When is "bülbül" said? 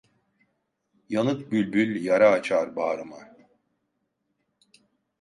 1.51-2.05